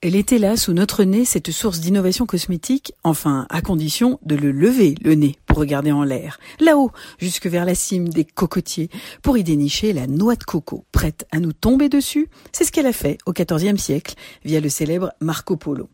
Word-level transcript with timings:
Elle 0.00 0.14
était 0.14 0.38
là, 0.38 0.56
sous 0.56 0.74
notre 0.74 1.02
nez, 1.02 1.24
cette 1.24 1.50
source 1.50 1.80
d'innovation 1.80 2.24
cosmétique, 2.24 2.92
enfin, 3.02 3.48
à 3.50 3.60
condition 3.60 4.20
de 4.22 4.36
le 4.36 4.52
lever, 4.52 4.94
le 5.02 5.14
nez, 5.16 5.34
pour 5.44 5.58
regarder 5.58 5.90
en 5.90 6.04
l'air, 6.04 6.38
là-haut, 6.60 6.92
jusque 7.18 7.48
vers 7.48 7.64
la 7.64 7.74
cime 7.74 8.08
des 8.08 8.24
cocotiers, 8.24 8.90
pour 9.22 9.38
y 9.38 9.42
dénicher 9.42 9.92
la 9.92 10.06
noix 10.06 10.36
de 10.36 10.44
coco, 10.44 10.84
prête 10.92 11.26
à 11.32 11.40
nous 11.40 11.52
tomber 11.52 11.88
dessus. 11.88 12.28
C'est 12.52 12.62
ce 12.62 12.70
qu'elle 12.70 12.86
a 12.86 12.92
fait 12.92 13.18
au 13.26 13.32
XIVe 13.32 13.76
siècle, 13.76 14.14
via 14.44 14.60
le 14.60 14.68
célèbre 14.68 15.10
Marco 15.20 15.56
Polo. 15.56 15.88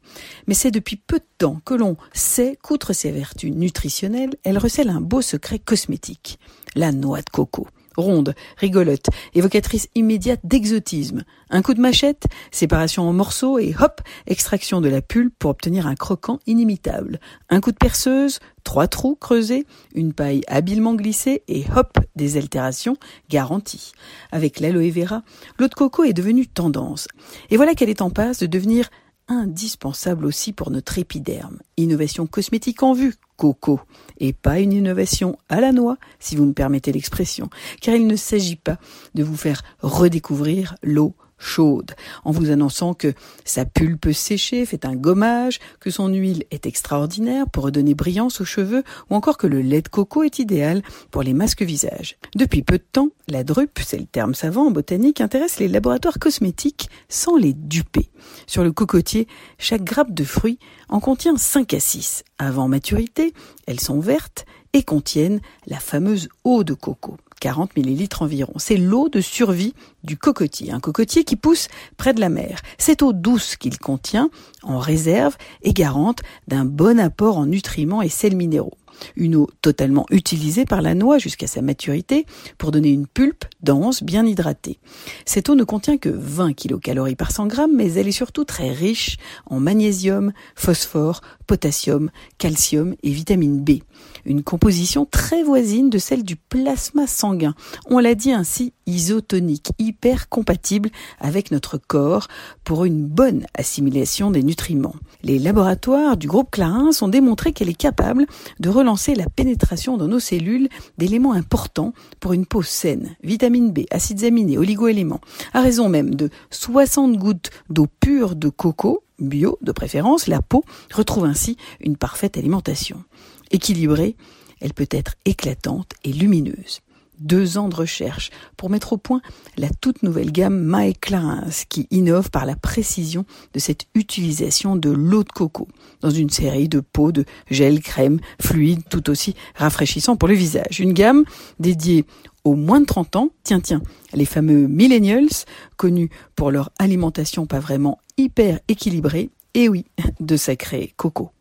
Mais 0.46 0.54
c'est 0.54 0.70
depuis 0.70 0.96
peu 0.96 1.18
de 1.18 1.24
temps 1.38 1.62
que 1.64 1.72
l'on 1.72 1.96
sait 2.12 2.58
qu'outre 2.62 2.92
ses 2.92 3.10
vertus 3.10 3.54
nutritionnelles, 3.54 4.34
elle 4.44 4.58
recèle 4.58 4.90
un 4.90 5.00
beau 5.00 5.22
secret 5.22 5.58
cosmétique, 5.58 6.38
la 6.74 6.92
noix 6.92 7.22
de 7.22 7.30
coco 7.30 7.68
ronde, 7.96 8.34
rigolote, 8.56 9.06
évocatrice 9.34 9.88
immédiate 9.94 10.40
d'exotisme. 10.44 11.24
Un 11.50 11.62
coup 11.62 11.74
de 11.74 11.80
machette, 11.80 12.24
séparation 12.50 13.08
en 13.08 13.12
morceaux 13.12 13.58
et 13.58 13.74
hop, 13.80 14.00
extraction 14.26 14.80
de 14.80 14.88
la 14.88 15.02
pulpe 15.02 15.34
pour 15.38 15.50
obtenir 15.50 15.86
un 15.86 15.94
croquant 15.94 16.38
inimitable. 16.46 17.20
Un 17.50 17.60
coup 17.60 17.72
de 17.72 17.76
perceuse, 17.76 18.40
trois 18.64 18.88
trous 18.88 19.16
creusés, 19.16 19.66
une 19.94 20.12
paille 20.12 20.42
habilement 20.48 20.94
glissée 20.94 21.42
et 21.48 21.64
hop, 21.76 21.98
des 22.16 22.36
altérations 22.36 22.96
garanties. 23.30 23.92
Avec 24.32 24.60
l'aloe 24.60 24.90
vera, 24.90 25.22
l'eau 25.58 25.68
de 25.68 25.74
coco 25.74 26.04
est 26.04 26.12
devenue 26.12 26.46
tendance. 26.46 27.08
Et 27.50 27.56
voilà 27.56 27.74
qu'elle 27.74 27.90
est 27.90 28.02
en 28.02 28.10
passe 28.10 28.40
de 28.40 28.46
devenir 28.46 28.90
indispensable 29.28 30.26
aussi 30.26 30.52
pour 30.52 30.70
notre 30.70 30.98
épiderme. 30.98 31.58
Innovation 31.76 32.26
cosmétique 32.26 32.82
en 32.82 32.92
vue, 32.92 33.14
coco, 33.36 33.80
et 34.18 34.32
pas 34.32 34.60
une 34.60 34.72
innovation 34.72 35.38
à 35.48 35.60
la 35.60 35.72
noix, 35.72 35.96
si 36.18 36.36
vous 36.36 36.44
me 36.44 36.52
permettez 36.52 36.92
l'expression, 36.92 37.48
car 37.80 37.94
il 37.94 38.06
ne 38.06 38.16
s'agit 38.16 38.56
pas 38.56 38.78
de 39.14 39.22
vous 39.22 39.36
faire 39.36 39.62
redécouvrir 39.80 40.76
l'eau 40.82 41.14
chaude, 41.44 41.92
en 42.24 42.30
vous 42.30 42.50
annonçant 42.50 42.94
que 42.94 43.12
sa 43.44 43.64
pulpe 43.64 44.12
séchée 44.12 44.66
fait 44.66 44.84
un 44.84 44.96
gommage, 44.96 45.60
que 45.80 45.90
son 45.90 46.08
huile 46.08 46.44
est 46.50 46.66
extraordinaire 46.66 47.48
pour 47.48 47.64
redonner 47.64 47.94
brillance 47.94 48.40
aux 48.40 48.44
cheveux, 48.44 48.82
ou 49.10 49.14
encore 49.14 49.38
que 49.38 49.46
le 49.46 49.60
lait 49.60 49.82
de 49.82 49.88
coco 49.88 50.22
est 50.22 50.38
idéal 50.38 50.82
pour 51.10 51.22
les 51.22 51.34
masques 51.34 51.62
visage. 51.62 52.16
Depuis 52.34 52.62
peu 52.62 52.78
de 52.78 52.84
temps, 52.90 53.10
la 53.28 53.44
drupe, 53.44 53.78
c'est 53.84 53.98
le 53.98 54.06
terme 54.06 54.34
savant 54.34 54.66
en 54.66 54.70
botanique, 54.70 55.20
intéresse 55.20 55.58
les 55.58 55.68
laboratoires 55.68 56.18
cosmétiques 56.18 56.88
sans 57.08 57.36
les 57.36 57.52
duper. 57.52 58.10
Sur 58.46 58.64
le 58.64 58.72
cocotier, 58.72 59.28
chaque 59.58 59.84
grappe 59.84 60.12
de 60.12 60.24
fruits 60.24 60.58
en 60.88 61.00
contient 61.00 61.36
5 61.36 61.74
à 61.74 61.80
6. 61.80 62.24
Avant 62.38 62.68
maturité, 62.68 63.32
elles 63.66 63.80
sont 63.80 64.00
vertes 64.00 64.46
et 64.74 64.82
contiennent 64.82 65.40
la 65.66 65.78
fameuse 65.78 66.28
eau 66.44 66.64
de 66.64 66.74
coco. 66.74 67.16
40 67.40 67.76
millilitres 67.76 68.22
environ. 68.22 68.54
C'est 68.56 68.76
l'eau 68.76 69.08
de 69.08 69.20
survie 69.20 69.74
du 70.02 70.16
cocotier, 70.16 70.72
un 70.72 70.80
cocotier 70.80 71.24
qui 71.24 71.36
pousse 71.36 71.68
près 71.96 72.14
de 72.14 72.20
la 72.20 72.28
mer. 72.28 72.60
Cette 72.78 73.02
eau 73.02 73.12
douce 73.12 73.56
qu'il 73.56 73.78
contient 73.78 74.30
en 74.62 74.78
réserve 74.78 75.36
est 75.62 75.72
garante 75.72 76.20
d'un 76.48 76.64
bon 76.64 76.98
apport 76.98 77.38
en 77.38 77.46
nutriments 77.46 78.02
et 78.02 78.08
sels 78.08 78.36
minéraux. 78.36 78.78
Une 79.16 79.36
eau 79.36 79.48
totalement 79.62 80.06
utilisée 80.10 80.64
par 80.64 80.82
la 80.82 80.94
noix 80.94 81.18
jusqu'à 81.18 81.46
sa 81.46 81.62
maturité 81.62 82.26
pour 82.58 82.70
donner 82.70 82.90
une 82.90 83.06
pulpe 83.06 83.44
dense, 83.62 84.02
bien 84.02 84.24
hydratée. 84.26 84.78
Cette 85.24 85.48
eau 85.48 85.54
ne 85.54 85.64
contient 85.64 85.98
que 85.98 86.08
20 86.08 86.54
kcal 86.54 87.16
par 87.16 87.30
100 87.30 87.46
grammes, 87.46 87.74
mais 87.74 87.92
elle 87.94 88.08
est 88.08 88.12
surtout 88.12 88.44
très 88.44 88.70
riche 88.70 89.16
en 89.46 89.60
magnésium, 89.60 90.32
phosphore, 90.54 91.20
potassium, 91.46 92.10
calcium 92.38 92.94
et 93.02 93.10
vitamine 93.10 93.62
B. 93.62 93.80
Une 94.24 94.42
composition 94.42 95.06
très 95.06 95.42
voisine 95.42 95.90
de 95.90 95.98
celle 95.98 96.24
du 96.24 96.36
plasma 96.36 97.06
sanguin. 97.06 97.54
On 97.86 97.98
l'a 97.98 98.14
dit 98.14 98.32
ainsi 98.32 98.72
isotonique, 98.86 99.72
hyper 99.78 100.28
compatible 100.28 100.90
avec 101.18 101.50
notre 101.50 101.78
corps 101.78 102.28
pour 102.64 102.84
une 102.84 103.06
bonne 103.06 103.46
assimilation 103.56 104.30
des 104.30 104.42
nutriments. 104.42 104.94
Les 105.22 105.38
laboratoires 105.38 106.16
du 106.16 106.26
groupe 106.26 106.50
Clarins 106.50 106.90
ont 107.00 107.08
démontré 107.08 107.52
qu'elle 107.52 107.70
est 107.70 107.74
capable 107.74 108.26
de 108.60 108.68
relancer 108.68 109.14
la 109.14 109.28
pénétration 109.28 109.96
dans 109.96 110.08
nos 110.08 110.20
cellules 110.20 110.68
d'éléments 110.98 111.32
importants 111.32 111.92
pour 112.20 112.32
une 112.32 112.46
peau 112.46 112.62
saine, 112.62 113.16
vitamine 113.22 113.72
B, 113.72 113.80
acides 113.90 114.24
aminés, 114.24 114.58
oligoéléments, 114.58 115.20
à 115.52 115.60
raison 115.60 115.88
même 115.88 116.14
de 116.14 116.30
60 116.50 117.16
gouttes 117.16 117.50
d'eau 117.70 117.86
pure 118.00 118.36
de 118.36 118.48
coco, 118.48 119.03
bio 119.18 119.58
de 119.62 119.72
préférence, 119.72 120.26
la 120.26 120.42
peau 120.42 120.64
retrouve 120.92 121.24
ainsi 121.24 121.56
une 121.80 121.96
parfaite 121.96 122.36
alimentation. 122.36 123.04
Équilibrée, 123.50 124.16
elle 124.60 124.74
peut 124.74 124.88
être 124.90 125.14
éclatante 125.24 125.92
et 126.04 126.12
lumineuse 126.12 126.80
deux 127.18 127.58
ans 127.58 127.68
de 127.68 127.74
recherche 127.74 128.30
pour 128.56 128.70
mettre 128.70 128.92
au 128.92 128.96
point 128.96 129.20
la 129.56 129.68
toute 129.68 130.02
nouvelle 130.02 130.32
gamme 130.32 130.62
My 130.66 130.94
Clarins 130.94 131.48
qui 131.68 131.86
innove 131.90 132.30
par 132.30 132.46
la 132.46 132.56
précision 132.56 133.24
de 133.52 133.58
cette 133.58 133.86
utilisation 133.94 134.76
de 134.76 134.90
l'eau 134.90 135.24
de 135.24 135.30
coco 135.30 135.68
dans 136.00 136.10
une 136.10 136.30
série 136.30 136.68
de 136.68 136.80
pots 136.80 137.12
de 137.12 137.24
gel, 137.50 137.80
crème, 137.80 138.20
fluide 138.40 138.82
tout 138.88 139.10
aussi 139.10 139.34
rafraîchissant 139.54 140.16
pour 140.16 140.28
le 140.28 140.34
visage. 140.34 140.80
Une 140.80 140.92
gamme 140.92 141.24
dédiée 141.58 142.04
aux 142.44 142.54
moins 142.54 142.80
de 142.80 142.86
30 142.86 143.16
ans, 143.16 143.30
tiens 143.42 143.60
tiens, 143.60 143.82
les 144.12 144.26
fameux 144.26 144.66
millennials 144.66 145.28
connus 145.76 146.10
pour 146.36 146.50
leur 146.50 146.70
alimentation 146.78 147.46
pas 147.46 147.60
vraiment 147.60 147.98
hyper 148.16 148.60
équilibrée 148.68 149.30
et 149.54 149.68
oui, 149.68 149.86
de 150.20 150.36
sacré 150.36 150.92
coco. 150.96 151.33